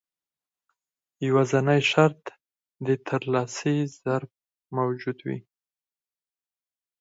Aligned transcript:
يوازنی 1.27 1.79
شرط 1.91 2.23
د 2.85 2.87
ترلاسي 3.07 3.77
ظرف 4.01 4.31
موجود 4.77 5.17
وي. 5.27 5.37